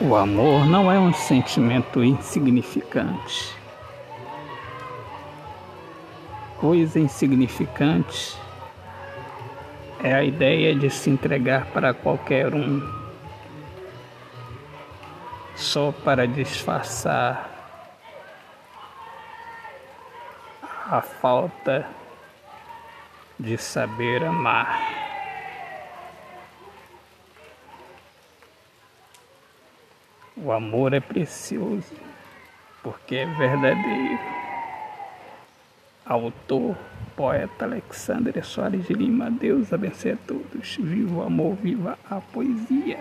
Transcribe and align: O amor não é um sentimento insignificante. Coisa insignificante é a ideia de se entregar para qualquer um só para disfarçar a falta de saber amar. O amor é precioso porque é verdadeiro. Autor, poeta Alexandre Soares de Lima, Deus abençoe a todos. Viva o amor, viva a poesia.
O 0.00 0.16
amor 0.16 0.66
não 0.66 0.90
é 0.90 0.98
um 0.98 1.12
sentimento 1.12 2.02
insignificante. 2.02 3.54
Coisa 6.58 6.98
insignificante 6.98 8.36
é 10.02 10.12
a 10.12 10.24
ideia 10.24 10.74
de 10.74 10.90
se 10.90 11.10
entregar 11.10 11.66
para 11.66 11.94
qualquer 11.94 12.52
um 12.52 12.82
só 15.54 15.92
para 15.92 16.26
disfarçar 16.26 17.48
a 20.90 21.00
falta 21.00 21.86
de 23.38 23.56
saber 23.56 24.24
amar. 24.24 25.03
O 30.36 30.50
amor 30.50 30.92
é 30.92 31.00
precioso 31.00 31.94
porque 32.82 33.16
é 33.16 33.26
verdadeiro. 33.26 34.18
Autor, 36.04 36.76
poeta 37.16 37.64
Alexandre 37.64 38.42
Soares 38.42 38.86
de 38.86 38.94
Lima, 38.94 39.30
Deus 39.30 39.72
abençoe 39.72 40.12
a 40.12 40.16
todos. 40.16 40.76
Viva 40.76 41.14
o 41.14 41.22
amor, 41.22 41.54
viva 41.54 41.96
a 42.10 42.20
poesia. 42.20 42.98